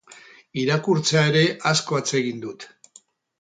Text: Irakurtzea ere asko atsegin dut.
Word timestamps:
Irakurtzea 0.61 1.21
ere 1.33 1.43
asko 1.73 2.01
atsegin 2.01 2.41
dut. 2.47 2.67